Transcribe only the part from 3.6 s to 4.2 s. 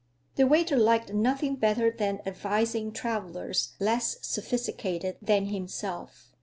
less